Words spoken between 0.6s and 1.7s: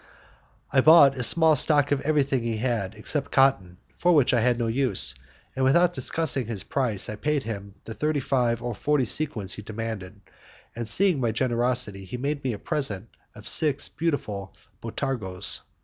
I bought a small